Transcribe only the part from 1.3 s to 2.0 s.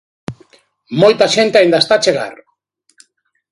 xente aínda está